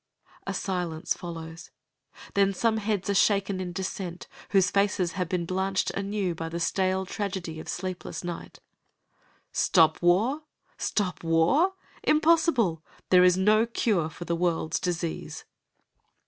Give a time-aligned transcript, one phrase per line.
[0.47, 1.69] A silence follows,
[2.33, 6.59] then some heads are shaken in dissent whose faces have been blanched anew by the
[6.59, 8.57] stale tragedy of sleepless night
[9.51, 10.41] "Stop war?
[10.75, 11.75] Stop war?
[12.01, 12.81] Impossible!
[13.11, 15.45] There is no cure for the world's disease."